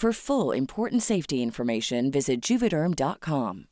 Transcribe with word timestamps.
For 0.00 0.14
full 0.14 0.52
important 0.52 1.02
safety 1.02 1.42
information, 1.42 2.10
visit 2.10 2.40
juvederm.com. 2.40 3.66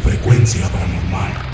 Frecuencia 0.00 0.66
paranormal. 0.70 1.49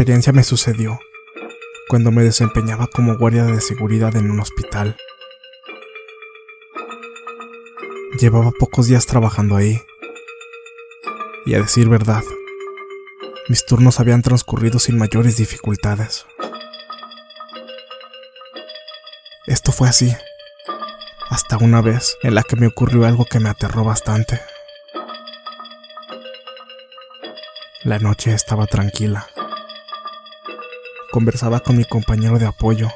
Experiencia 0.00 0.32
me 0.32 0.44
sucedió 0.44 0.98
cuando 1.86 2.10
me 2.10 2.22
desempeñaba 2.22 2.86
como 2.86 3.18
guardia 3.18 3.44
de 3.44 3.60
seguridad 3.60 4.16
en 4.16 4.30
un 4.30 4.40
hospital. 4.40 4.96
Llevaba 8.18 8.50
pocos 8.50 8.86
días 8.86 9.04
trabajando 9.04 9.56
ahí. 9.56 9.82
Y 11.44 11.52
a 11.52 11.58
decir 11.58 11.90
verdad, 11.90 12.22
mis 13.50 13.66
turnos 13.66 14.00
habían 14.00 14.22
transcurrido 14.22 14.78
sin 14.78 14.96
mayores 14.96 15.36
dificultades. 15.36 16.24
Esto 19.46 19.70
fue 19.70 19.86
así, 19.86 20.16
hasta 21.28 21.58
una 21.58 21.82
vez 21.82 22.16
en 22.22 22.36
la 22.36 22.42
que 22.42 22.56
me 22.56 22.68
ocurrió 22.68 23.04
algo 23.04 23.26
que 23.26 23.38
me 23.38 23.50
aterró 23.50 23.84
bastante. 23.84 24.40
La 27.84 27.98
noche 27.98 28.32
estaba 28.32 28.66
tranquila. 28.66 29.28
Conversaba 31.12 31.58
con 31.58 31.76
mi 31.76 31.84
compañero 31.84 32.38
de 32.38 32.46
apoyo. 32.46 32.88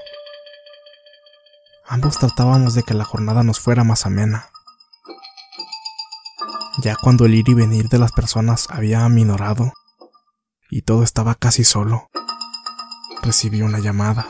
Ambos 1.88 2.16
tratábamos 2.16 2.74
de 2.74 2.84
que 2.84 2.94
la 2.94 3.04
jornada 3.04 3.42
nos 3.42 3.58
fuera 3.58 3.82
más 3.82 4.06
amena. 4.06 4.50
Ya 6.78 6.94
cuando 6.94 7.24
el 7.24 7.34
ir 7.34 7.48
y 7.48 7.54
venir 7.54 7.88
de 7.88 7.98
las 7.98 8.12
personas 8.12 8.68
había 8.70 9.04
aminorado 9.04 9.72
y 10.70 10.82
todo 10.82 11.02
estaba 11.02 11.34
casi 11.34 11.64
solo, 11.64 12.08
recibí 13.22 13.62
una 13.62 13.80
llamada. 13.80 14.28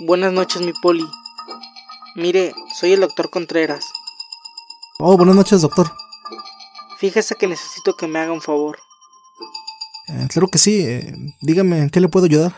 Buenas 0.00 0.32
noches, 0.32 0.62
mi 0.62 0.72
poli. 0.72 1.06
Mire, 2.16 2.54
soy 2.74 2.92
el 2.92 3.00
doctor 3.00 3.28
Contreras. 3.28 3.92
Oh, 4.98 5.18
buenas 5.18 5.36
noches, 5.36 5.60
doctor. 5.60 5.92
Fíjese 7.02 7.34
que 7.34 7.48
necesito 7.48 7.96
que 7.96 8.06
me 8.06 8.20
haga 8.20 8.30
un 8.30 8.40
favor. 8.40 8.78
Eh, 10.06 10.28
claro 10.32 10.46
que 10.46 10.58
sí. 10.58 10.84
eh, 10.86 11.12
dígame, 11.40 11.78
¿en 11.80 11.90
qué 11.90 11.98
le 11.98 12.06
puedo 12.08 12.26
ayudar? 12.26 12.54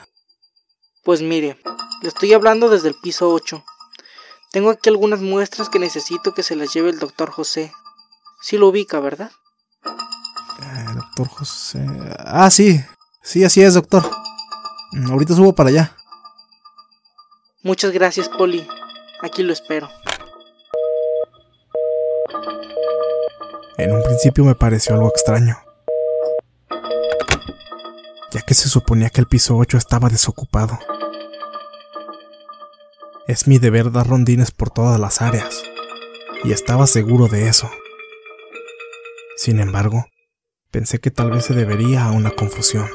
Pues 1.03 1.23
mire, 1.23 1.59
le 2.03 2.09
estoy 2.09 2.35
hablando 2.35 2.69
desde 2.69 2.89
el 2.89 2.95
piso 3.03 3.31
8. 3.31 3.65
Tengo 4.53 4.69
aquí 4.69 4.91
algunas 4.91 5.21
muestras 5.23 5.71
que 5.71 5.79
necesito 5.79 6.35
que 6.35 6.43
se 6.43 6.57
las 6.57 6.75
lleve 6.75 6.91
el 6.91 6.99
doctor 6.99 7.31
José. 7.31 7.73
Sí 8.43 8.59
lo 8.59 8.69
ubica, 8.69 9.01
¿verdad? 9.01 9.31
Eh, 9.87 10.85
doctor 10.95 11.27
José. 11.27 11.83
Ah, 12.19 12.51
sí. 12.51 12.85
Sí, 13.23 13.45
así 13.45 13.63
es, 13.63 13.73
doctor. 13.73 14.03
Mm, 14.93 15.11
Ahorita 15.11 15.35
subo 15.35 15.55
para 15.55 15.71
allá. 15.71 15.97
Muchas 17.63 17.93
gracias, 17.93 18.29
Poli. 18.29 18.69
Aquí 19.23 19.43
lo 19.43 19.55
espero. 19.55 19.89
En 23.77 23.93
un 23.93 24.03
principio 24.05 24.45
me 24.45 24.55
pareció 24.55 24.95
algo 24.95 25.09
extraño, 25.09 25.59
ya 28.31 28.41
que 28.43 28.55
se 28.55 28.69
suponía 28.69 29.11
que 29.11 29.21
el 29.21 29.27
piso 29.27 29.57
8 29.57 29.79
estaba 29.79 30.09
desocupado. 30.09 30.79
Es 33.27 33.49
mi 33.49 33.59
deber 33.59 33.91
dar 33.91 34.07
rondines 34.07 34.53
por 34.53 34.71
todas 34.71 35.01
las 35.01 35.23
áreas, 35.23 35.65
y 36.45 36.53
estaba 36.53 36.87
seguro 36.87 37.27
de 37.27 37.49
eso. 37.49 37.69
Sin 39.37 39.59
embargo, 39.59 40.07
pensé 40.71 41.01
que 41.01 41.11
tal 41.11 41.33
vez 41.33 41.47
se 41.47 41.55
debería 41.55 42.05
a 42.05 42.13
una 42.13 42.31
confusión. 42.31 42.89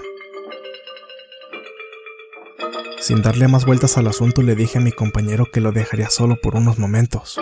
Sin 3.02 3.22
darle 3.22 3.50
más 3.50 3.66
vueltas 3.66 3.98
al 3.98 4.08
asunto, 4.08 4.44
le 4.44 4.56
dije 4.56 4.78
a 4.78 4.82
mi 4.82 4.94
compañero 4.94 5.46
que 5.52 5.60
lo 5.60 5.74
dejaría 5.74 6.10
solo 6.10 6.38
por 6.42 6.56
unos 6.56 6.80
momentos. 6.80 7.38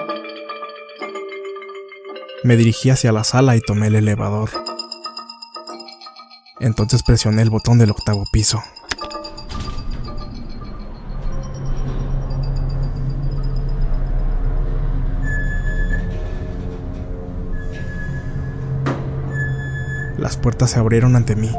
Me 2.48 2.56
dirigí 2.56 2.90
hacia 2.92 3.12
la 3.12 3.26
sala 3.26 3.58
y 3.58 3.60
tomé 3.60 3.88
el 3.88 3.96
elevador. 3.96 4.50
Entonces 6.62 7.04
presioné 7.04 7.42
el 7.42 7.50
botón 7.50 7.78
del 7.78 7.92
octavo 7.92 8.24
piso. 8.32 8.64
Las 20.18 20.38
puertas 20.38 20.72
se 20.72 20.80
abrieron 20.80 21.18
ante 21.18 21.36
mí. 21.36 21.54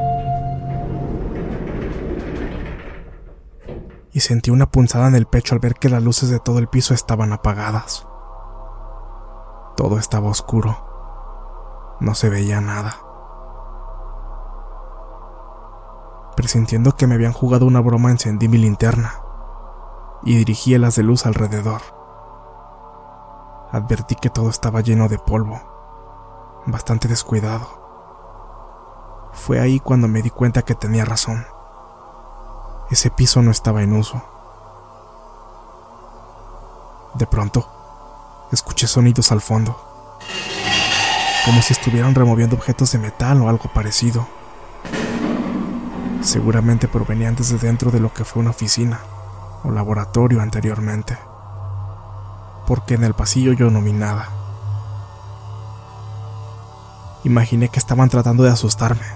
Y 4.14 4.20
sentí 4.20 4.50
una 4.50 4.70
punzada 4.70 5.08
en 5.08 5.16
el 5.16 5.26
pecho 5.26 5.54
al 5.54 5.60
ver 5.60 5.74
que 5.74 5.90
las 5.90 6.02
luces 6.02 6.30
de 6.30 6.38
todo 6.38 6.58
el 6.58 6.68
piso 6.68 6.94
estaban 6.94 7.34
apagadas. 7.34 8.07
Todo 9.78 9.96
estaba 9.96 10.28
oscuro. 10.28 10.76
No 12.00 12.16
se 12.16 12.28
veía 12.28 12.60
nada. 12.60 12.96
Presintiendo 16.34 16.96
que 16.96 17.06
me 17.06 17.14
habían 17.14 17.32
jugado 17.32 17.64
una 17.64 17.78
broma, 17.78 18.10
encendí 18.10 18.48
mi 18.48 18.58
linterna 18.58 19.22
y 20.24 20.36
dirigí 20.36 20.76
las 20.78 20.96
de 20.96 21.04
luz 21.04 21.26
alrededor. 21.26 21.80
Advertí 23.70 24.16
que 24.16 24.30
todo 24.30 24.50
estaba 24.50 24.80
lleno 24.80 25.08
de 25.08 25.20
polvo, 25.20 25.60
bastante 26.66 27.06
descuidado. 27.06 27.68
Fue 29.32 29.60
ahí 29.60 29.78
cuando 29.78 30.08
me 30.08 30.22
di 30.22 30.30
cuenta 30.30 30.62
que 30.62 30.74
tenía 30.74 31.04
razón. 31.04 31.46
Ese 32.90 33.12
piso 33.12 33.42
no 33.42 33.52
estaba 33.52 33.84
en 33.84 33.92
uso. 33.92 34.24
De 37.14 37.28
pronto, 37.28 37.77
escuché 38.52 38.86
sonidos 38.86 39.32
al 39.32 39.40
fondo, 39.40 39.76
como 41.44 41.62
si 41.62 41.72
estuvieran 41.72 42.14
removiendo 42.14 42.56
objetos 42.56 42.92
de 42.92 42.98
metal 42.98 43.40
o 43.42 43.48
algo 43.48 43.70
parecido. 43.72 44.26
Seguramente 46.22 46.88
provenían 46.88 47.36
desde 47.36 47.58
dentro 47.58 47.90
de 47.90 48.00
lo 48.00 48.12
que 48.12 48.24
fue 48.24 48.40
una 48.40 48.50
oficina 48.50 49.00
o 49.64 49.70
laboratorio 49.70 50.40
anteriormente, 50.40 51.18
porque 52.66 52.94
en 52.94 53.04
el 53.04 53.14
pasillo 53.14 53.52
yo 53.52 53.70
no 53.70 53.82
vi 53.82 53.92
nada. 53.92 54.28
Imaginé 57.24 57.68
que 57.68 57.78
estaban 57.78 58.08
tratando 58.08 58.44
de 58.44 58.50
asustarme. 58.50 59.06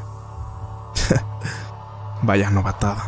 Vaya 2.23 2.50
novatada. 2.50 3.05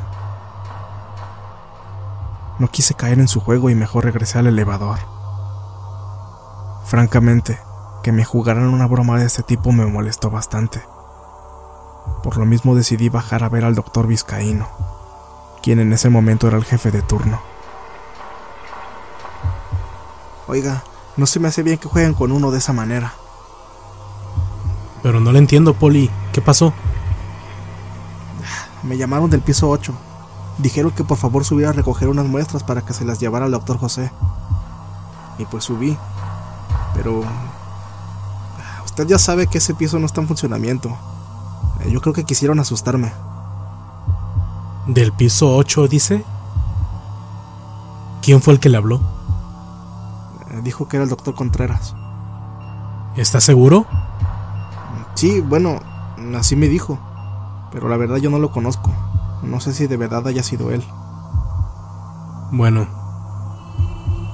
No 2.59 2.69
quise 2.69 2.95
caer 2.95 3.19
en 3.19 3.29
su 3.29 3.41
juego 3.41 3.71
y 3.71 3.75
mejor 3.75 4.05
regresé 4.05 4.39
al 4.39 4.47
elevador. 4.47 5.14
Francamente, 6.85 7.59
que 8.03 8.13
me 8.13 8.25
jugaran 8.25 8.69
una 8.69 8.87
broma 8.87 9.19
de 9.19 9.27
este 9.27 9.43
tipo 9.43 9.73
me 9.73 9.87
molestó 9.87 10.31
bastante. 10.31 10.83
Por 12.23 12.37
lo 12.37 12.45
mismo 12.45 12.75
decidí 12.75 13.09
bajar 13.09 13.43
a 13.43 13.49
ver 13.49 13.65
al 13.65 13.75
doctor 13.75 14.07
Vizcaíno, 14.07 14.69
quien 15.63 15.81
en 15.81 15.93
ese 15.93 16.11
momento 16.11 16.47
era 16.47 16.59
el 16.59 16.65
jefe 16.65 16.91
de 16.91 17.03
turno. 17.03 17.41
Oiga, 20.47 20.85
no 21.17 21.27
se 21.27 21.41
me 21.41 21.49
hace 21.49 21.63
bien 21.63 21.79
que 21.79 21.89
jueguen 21.89 22.13
con 22.13 22.31
uno 22.31 22.51
de 22.51 22.59
esa 22.59 22.75
manera. 22.75 23.15
Pero 25.03 25.21
no 25.21 25.33
le 25.33 25.39
entiendo, 25.39 25.75
Poli. 25.75 26.11
¿Qué 26.33 26.43
pasó? 26.43 26.75
Me 28.83 28.99
llamaron 28.99 29.31
del 29.31 29.41
piso 29.41 29.71
8. 29.71 29.95
Dijeron 30.59 30.93
que 30.93 31.05
por 31.05 31.17
favor 31.17 31.45
subiera 31.45 31.71
a 31.71 31.75
recoger 31.75 32.09
unas 32.09 32.27
muestras 32.27 32.63
para 32.63 32.83
que 32.83 32.93
se 32.93 33.07
las 33.07 33.19
llevara 33.19 33.47
al 33.47 33.53
doctor 33.53 33.79
José. 33.79 34.11
Y 35.39 35.47
pues 35.47 35.65
subí. 35.65 35.97
Pero... 36.95 37.23
Usted 38.85 39.07
ya 39.07 39.19
sabe 39.19 39.47
que 39.49 39.59
ese 39.59 39.75
piso 39.75 39.99
no 39.99 40.07
está 40.07 40.21
en 40.21 40.29
funcionamiento. 40.29 40.97
Eh, 41.81 41.91
Yo 41.91 42.01
creo 42.01 42.15
que 42.15 42.25
quisieron 42.25 42.61
asustarme. 42.61 43.13
¿Del 44.87 45.13
piso 45.13 45.57
8, 45.57 45.89
dice? 45.89 46.25
¿Quién 48.23 48.41
fue 48.41 48.55
el 48.55 48.61
que 48.61 48.69
le 48.69 48.77
habló? 48.77 49.01
Eh, 50.51 50.61
Dijo 50.63 50.89
que 50.89 50.97
era 50.97 51.05
el 51.05 51.11
doctor 51.11 51.35
Contreras. 51.35 51.95
¿Está 53.17 53.41
seguro? 53.41 53.87
Sí, 55.15 55.41
bueno, 55.41 55.81
así 56.37 56.57
me 56.57 56.69
dijo. 56.69 56.99
Pero 57.73 57.89
la 57.89 57.97
verdad 57.97 58.17
yo 58.17 58.31
no 58.31 58.39
lo 58.39 58.51
conozco. 58.51 58.91
No 59.43 59.61
sé 59.61 59.73
si 59.73 59.87
de 59.87 59.97
verdad 59.97 60.27
haya 60.27 60.43
sido 60.43 60.71
él. 60.71 60.85
Bueno. 62.53 62.87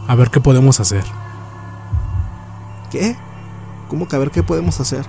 A 0.09 0.15
ver 0.15 0.31
qué 0.31 0.41
podemos 0.41 0.81
hacer. 0.81 1.05
¿Qué? 2.91 3.17
¿Cómo 3.89 4.09
que 4.09 4.17
a 4.17 4.19
ver 4.19 4.31
qué 4.31 4.43
podemos 4.43 4.81
hacer? 4.81 5.05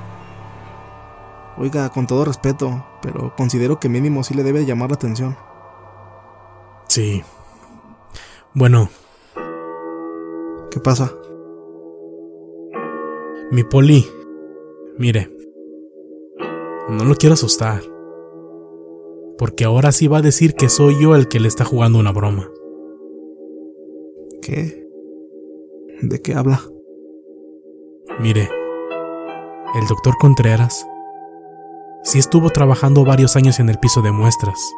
Oiga, 1.58 1.90
con 1.90 2.08
todo 2.08 2.26
respeto, 2.26 2.86
pero 3.02 3.36
considero 3.36 3.80
que 3.80 3.90
mínimo 3.90 4.24
sí 4.24 4.34
le 4.34 4.44
debe 4.44 4.66
llamar 4.66 4.90
la 4.90 4.96
atención. 4.96 5.36
Sí. 6.88 7.24
Bueno, 8.54 8.90
¿Qué 10.72 10.80
pasa? 10.80 11.14
mi 13.52 13.66
Poli. 13.66 14.08
Mire. 14.98 15.30
No 16.90 17.04
lo 17.04 17.16
quiero 17.16 17.34
asustar. 17.34 17.82
Porque 19.38 19.66
ahora 19.66 19.92
sí 19.92 20.08
va 20.08 20.20
a 20.20 20.22
decir 20.22 20.54
que 20.54 20.70
soy 20.70 21.02
yo 21.02 21.16
el 21.16 21.28
que 21.28 21.42
le 21.42 21.50
está 21.50 21.66
jugando 21.66 22.00
una 22.00 22.14
broma. 22.14 22.50
¿Qué? 24.42 24.88
¿De 26.02 26.22
qué 26.22 26.34
habla? 26.34 26.62
Mire, 28.22 28.48
el 29.74 29.88
doctor 29.88 30.16
Contreras 30.20 30.88
sí 32.04 32.20
estuvo 32.20 32.52
trabajando 32.52 33.04
varios 33.04 33.36
años 33.36 33.60
en 33.60 33.68
el 33.68 33.80
piso 33.80 34.04
de 34.04 34.12
muestras, 34.12 34.76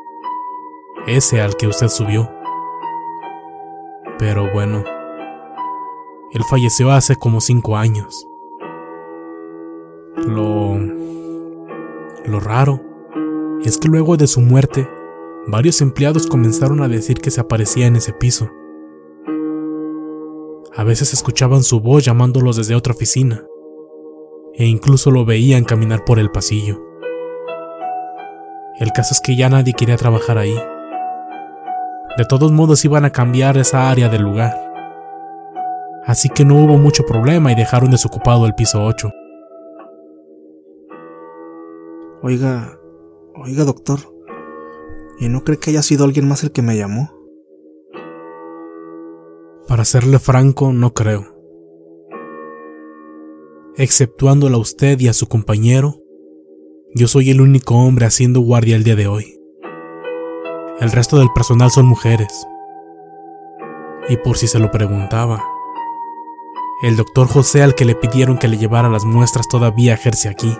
ese 1.07 1.41
al 1.41 1.57
que 1.57 1.67
usted 1.67 1.89
subió. 1.89 2.31
Pero 4.17 4.49
bueno, 4.53 4.85
él 6.31 6.41
falleció 6.49 6.91
hace 6.91 7.17
como 7.17 7.41
cinco 7.41 7.75
años. 7.75 8.25
Lo... 10.25 10.77
Lo 12.23 12.39
raro 12.39 12.79
es 13.65 13.77
que 13.77 13.89
luego 13.89 14.15
de 14.15 14.27
su 14.27 14.39
muerte, 14.39 14.89
varios 15.47 15.81
empleados 15.81 16.27
comenzaron 16.27 16.81
a 16.81 16.87
decir 16.87 17.19
que 17.19 17.29
se 17.29 17.41
aparecía 17.41 17.87
en 17.87 17.97
ese 17.97 18.13
piso. 18.13 18.49
A 20.75 20.83
veces 20.83 21.13
escuchaban 21.13 21.61
su 21.61 21.81
voz 21.81 22.03
llamándolos 22.03 22.57
desde 22.57 22.73
otra 22.73 22.93
oficina, 22.93 23.45
e 24.55 24.65
incluso 24.65 25.11
lo 25.11 25.23
veían 25.23 25.65
caminar 25.65 26.03
por 26.03 26.17
el 26.17 26.31
pasillo. 26.31 26.81
El 28.79 28.91
caso 28.91 29.13
es 29.13 29.21
que 29.21 29.35
ya 29.35 29.49
nadie 29.49 29.73
quería 29.73 29.97
trabajar 29.97 30.39
ahí. 30.39 30.55
De 32.17 32.25
todos 32.27 32.51
modos 32.51 32.83
iban 32.85 33.05
a 33.05 33.11
cambiar 33.11 33.55
esa 33.57 33.91
área 33.91 34.09
del 34.09 34.23
lugar. 34.23 34.53
Así 36.05 36.27
que 36.29 36.43
no 36.43 36.55
hubo 36.55 36.77
mucho 36.79 37.05
problema 37.05 37.51
y 37.51 37.55
dejaron 37.55 37.91
desocupado 37.91 38.47
el 38.47 38.55
piso 38.55 38.83
8. 38.83 39.11
Oiga, 42.23 42.79
oiga 43.35 43.63
doctor. 43.63 43.99
¿Y 45.19 45.29
no 45.29 45.43
cree 45.43 45.59
que 45.59 45.69
haya 45.69 45.83
sido 45.83 46.03
alguien 46.03 46.27
más 46.27 46.43
el 46.43 46.51
que 46.51 46.63
me 46.63 46.75
llamó? 46.75 47.12
Para 49.73 49.85
serle 49.85 50.19
franco, 50.19 50.71
no 50.71 50.93
creo. 50.93 51.25
Exceptuándola 53.75 54.57
a 54.57 54.59
usted 54.59 54.99
y 54.99 55.07
a 55.07 55.13
su 55.13 55.27
compañero, 55.27 55.99
yo 56.93 57.07
soy 57.07 57.31
el 57.31 57.41
único 57.41 57.73
hombre 57.73 58.05
haciendo 58.05 58.39
guardia 58.41 58.75
el 58.75 58.83
día 58.83 58.95
de 58.95 59.07
hoy. 59.07 59.39
El 60.79 60.91
resto 60.91 61.17
del 61.17 61.31
personal 61.33 61.71
son 61.71 61.87
mujeres. 61.87 62.45
Y 64.09 64.17
por 64.17 64.37
si 64.37 64.45
se 64.45 64.59
lo 64.59 64.69
preguntaba, 64.69 65.43
el 66.83 66.95
doctor 66.95 67.25
José 67.27 67.63
al 67.63 67.73
que 67.73 67.85
le 67.85 67.95
pidieron 67.95 68.37
que 68.37 68.49
le 68.49 68.59
llevara 68.59 68.89
las 68.89 69.05
muestras 69.05 69.47
todavía 69.47 69.95
ejerce 69.95 70.29
aquí. 70.29 70.55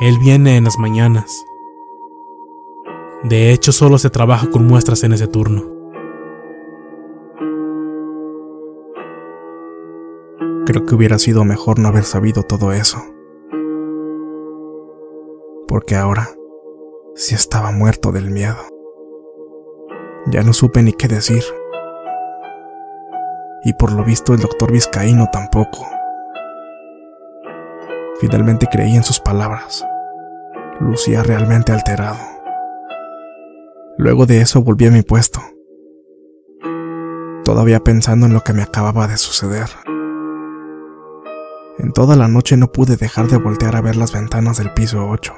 Él 0.00 0.20
viene 0.20 0.56
en 0.56 0.62
las 0.62 0.78
mañanas. 0.78 1.44
De 3.24 3.50
hecho, 3.50 3.72
solo 3.72 3.98
se 3.98 4.08
trabaja 4.08 4.52
con 4.52 4.68
muestras 4.68 5.02
en 5.02 5.14
ese 5.14 5.26
turno. 5.26 5.75
Creo 10.66 10.84
que 10.84 10.96
hubiera 10.96 11.16
sido 11.20 11.44
mejor 11.44 11.78
no 11.78 11.86
haber 11.86 12.02
sabido 12.02 12.42
todo 12.42 12.72
eso. 12.72 12.98
Porque 15.68 15.94
ahora 15.94 16.30
sí 17.14 17.36
estaba 17.36 17.70
muerto 17.70 18.10
del 18.10 18.32
miedo. 18.32 18.56
Ya 20.26 20.42
no 20.42 20.52
supe 20.52 20.82
ni 20.82 20.92
qué 20.92 21.06
decir. 21.06 21.44
Y 23.62 23.74
por 23.74 23.92
lo 23.92 24.04
visto 24.04 24.34
el 24.34 24.40
doctor 24.40 24.72
Vizcaíno 24.72 25.28
tampoco. 25.32 25.86
Finalmente 28.20 28.66
creí 28.66 28.96
en 28.96 29.04
sus 29.04 29.20
palabras. 29.20 29.86
Lucía 30.80 31.22
realmente 31.22 31.70
alterado. 31.70 32.18
Luego 33.98 34.26
de 34.26 34.40
eso 34.40 34.62
volví 34.62 34.88
a 34.88 34.90
mi 34.90 35.02
puesto, 35.02 35.40
todavía 37.44 37.80
pensando 37.80 38.26
en 38.26 38.34
lo 38.34 38.42
que 38.42 38.52
me 38.52 38.62
acababa 38.62 39.06
de 39.06 39.16
suceder. 39.16 39.70
En 41.86 41.92
toda 41.92 42.16
la 42.16 42.26
noche 42.26 42.56
no 42.56 42.72
pude 42.72 42.96
dejar 42.96 43.28
de 43.28 43.36
voltear 43.36 43.76
a 43.76 43.80
ver 43.80 43.94
las 43.94 44.12
ventanas 44.12 44.58
del 44.58 44.74
piso 44.74 45.08
8. 45.08 45.32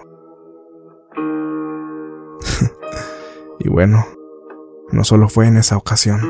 y 3.59 3.69
bueno, 3.69 4.07
no 4.91 5.05
solo 5.05 5.29
fue 5.29 5.47
en 5.47 5.59
esa 5.59 5.77
ocasión. 5.77 6.23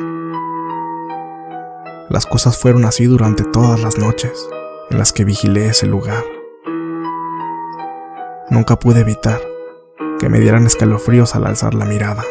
Las 2.10 2.26
cosas 2.26 2.58
fueron 2.58 2.84
así 2.84 3.04
durante 3.04 3.44
todas 3.44 3.80
las 3.80 3.96
noches 3.96 4.48
en 4.90 4.98
las 4.98 5.12
que 5.12 5.24
vigilé 5.24 5.68
ese 5.68 5.86
lugar. 5.86 6.24
Nunca 8.50 8.76
pude 8.80 9.02
evitar 9.02 9.40
que 10.18 10.28
me 10.28 10.40
dieran 10.40 10.66
escalofríos 10.66 11.36
al 11.36 11.46
alzar 11.46 11.74
la 11.74 11.84
mirada. 11.84 12.24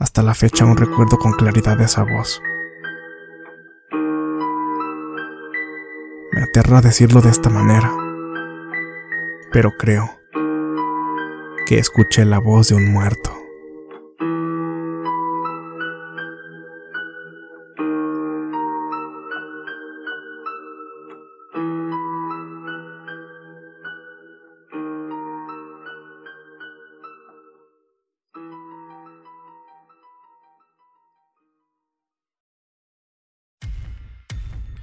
Hasta 0.00 0.24
la 0.24 0.34
fecha 0.34 0.64
aún 0.64 0.76
recuerdo 0.76 1.16
con 1.16 1.30
claridad 1.34 1.80
esa 1.80 2.02
voz. 2.02 2.42
Aterra 6.54 6.80
decirlo 6.80 7.20
de 7.20 7.30
esta 7.30 7.50
manera, 7.50 7.92
pero 9.50 9.72
creo 9.76 10.20
que 11.66 11.78
escuché 11.80 12.24
la 12.24 12.38
voz 12.38 12.68
de 12.68 12.76
un 12.76 12.92
muerto. 12.92 13.43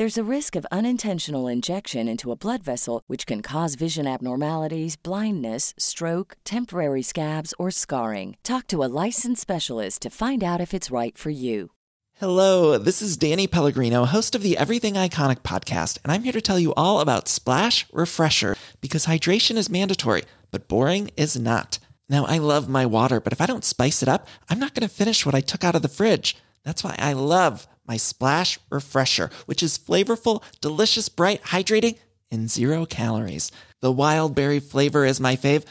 There's 0.00 0.16
a 0.16 0.34
risk 0.36 0.56
of 0.56 0.66
unintentional 0.72 1.46
injection 1.46 2.08
into 2.08 2.32
a 2.32 2.34
blood 2.34 2.62
vessel, 2.62 3.02
which 3.06 3.26
can 3.26 3.42
cause 3.42 3.74
vision 3.74 4.06
abnormalities, 4.06 4.96
blindness, 4.96 5.74
stroke, 5.76 6.38
temporary 6.42 7.02
scabs, 7.02 7.52
or 7.58 7.70
scarring. 7.70 8.38
Talk 8.42 8.66
to 8.68 8.82
a 8.82 8.88
licensed 9.04 9.42
specialist 9.42 10.00
to 10.00 10.08
find 10.08 10.42
out 10.42 10.58
if 10.58 10.72
it's 10.72 10.90
right 10.90 11.18
for 11.18 11.28
you. 11.28 11.72
Hello, 12.14 12.78
this 12.78 13.02
is 13.02 13.18
Danny 13.18 13.46
Pellegrino, 13.46 14.06
host 14.06 14.34
of 14.34 14.40
the 14.42 14.56
Everything 14.56 14.94
Iconic 14.94 15.40
podcast, 15.42 15.98
and 16.02 16.10
I'm 16.10 16.22
here 16.22 16.32
to 16.32 16.40
tell 16.40 16.58
you 16.58 16.72
all 16.78 17.00
about 17.00 17.28
Splash 17.28 17.84
Refresher 17.92 18.56
because 18.80 19.04
hydration 19.04 19.56
is 19.58 19.68
mandatory, 19.68 20.22
but 20.50 20.66
boring 20.66 21.10
is 21.18 21.38
not. 21.38 21.78
Now, 22.08 22.24
I 22.24 22.38
love 22.38 22.70
my 22.70 22.86
water, 22.86 23.20
but 23.20 23.34
if 23.34 23.40
I 23.42 23.44
don't 23.44 23.66
spice 23.66 24.02
it 24.02 24.08
up, 24.08 24.26
I'm 24.48 24.58
not 24.58 24.72
going 24.72 24.88
to 24.88 24.94
finish 24.94 25.26
what 25.26 25.34
I 25.34 25.42
took 25.42 25.62
out 25.62 25.74
of 25.74 25.82
the 25.82 25.88
fridge. 25.88 26.36
That's 26.64 26.84
why 26.84 26.94
I 26.98 27.12
love 27.14 27.66
my 27.86 27.96
Splash 27.96 28.58
Refresher, 28.70 29.30
which 29.46 29.62
is 29.62 29.78
flavorful, 29.78 30.42
delicious, 30.60 31.08
bright, 31.08 31.42
hydrating, 31.42 31.98
and 32.30 32.50
zero 32.50 32.86
calories. 32.86 33.50
The 33.80 33.90
wild 33.90 34.34
berry 34.34 34.60
flavor 34.60 35.04
is 35.04 35.20
my 35.20 35.36
fave. 35.36 35.64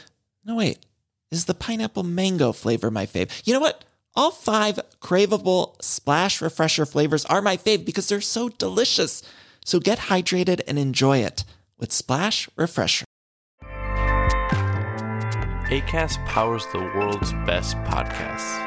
No, 0.44 0.56
wait, 0.56 0.84
is 1.30 1.44
the 1.44 1.54
pineapple 1.54 2.02
mango 2.02 2.52
flavor 2.52 2.90
my 2.90 3.06
fave? 3.06 3.30
You 3.46 3.54
know 3.54 3.60
what? 3.60 3.84
All 4.16 4.32
five 4.32 4.80
craveable 5.00 5.80
Splash 5.82 6.42
Refresher 6.42 6.84
flavors 6.84 7.24
are 7.26 7.40
my 7.40 7.56
fave 7.56 7.84
because 7.84 8.08
they're 8.08 8.20
so 8.20 8.48
delicious. 8.48 9.22
So 9.64 9.78
get 9.78 9.98
hydrated 9.98 10.60
and 10.66 10.78
enjoy 10.78 11.18
it 11.18 11.44
with 11.78 11.92
Splash 11.92 12.48
Refresher. 12.56 13.04
ACAST 15.70 16.26
powers 16.26 16.66
the 16.72 16.80
world's 16.80 17.32
best 17.46 17.76
podcasts. 17.78 18.66